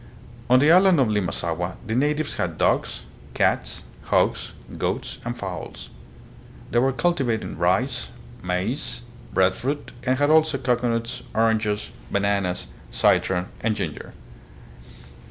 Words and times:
On 0.49 0.57
the 0.57 0.71
island 0.71 0.99
of 0.99 1.09
Limasaua 1.09 1.75
the 1.85 1.93
natives 1.93 2.33
had 2.33 2.57
dogs, 2.57 3.03
cats, 3.35 3.83
hogs, 4.05 4.53
goats, 4.75 5.19
and 5.23 5.37
fowls. 5.37 5.91
They 6.71 6.79
were 6.79 6.91
cultivating 6.91 7.55
rice, 7.55 8.07
maize, 8.41 9.03
breadfruit, 9.31 9.91
and 10.01 10.17
had 10.17 10.31
also 10.31 10.57
cocoanuts, 10.57 11.21
oranges, 11.35 11.91
bananas, 12.11 12.65
citron, 12.89 13.49
and 13.61 13.75
ginger. 13.75 14.13